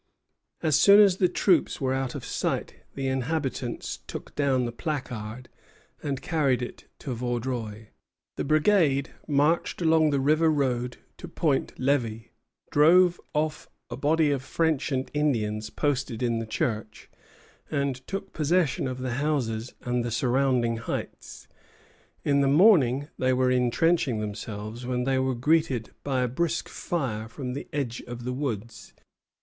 [0.63, 5.47] As soon as the troops were out of sight the inhabitants took down the placard
[6.01, 7.85] and carried it to Vaudreuil.
[8.35, 12.29] The brigade marched along the river road to Point Levi,
[12.71, 17.07] drove off a body of French and Indians posted in the church,
[17.69, 21.47] and took possession of the houses and the surrounding heights.
[22.23, 27.27] In the morning they were intrenching themselves, when they were greeted by a brisk fire
[27.27, 28.93] from the edge of the woods.